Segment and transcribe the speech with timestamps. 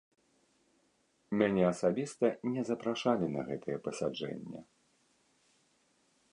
[1.41, 4.67] Мяне асабіста не запрашалі на гэтае пасяджэнне.